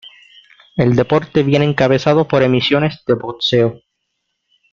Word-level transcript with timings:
El 0.77 0.95
deporte 0.95 1.43
viene 1.43 1.63
encabezado 1.63 2.27
por 2.27 2.41
emisiones 2.41 3.03
de 3.05 3.13
boxeo. 3.13 3.81